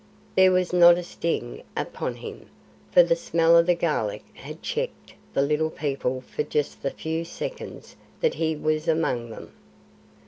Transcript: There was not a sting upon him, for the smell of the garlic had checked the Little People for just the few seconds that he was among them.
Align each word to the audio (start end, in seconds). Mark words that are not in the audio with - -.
There 0.35 0.51
was 0.51 0.73
not 0.73 0.97
a 0.97 1.03
sting 1.03 1.61
upon 1.77 2.15
him, 2.15 2.49
for 2.91 3.03
the 3.03 3.15
smell 3.15 3.55
of 3.55 3.67
the 3.67 3.75
garlic 3.75 4.23
had 4.33 4.63
checked 4.63 5.13
the 5.35 5.43
Little 5.43 5.69
People 5.69 6.21
for 6.21 6.41
just 6.41 6.81
the 6.81 6.89
few 6.89 7.23
seconds 7.23 7.95
that 8.19 8.33
he 8.33 8.55
was 8.55 8.87
among 8.87 9.29
them. 9.29 9.53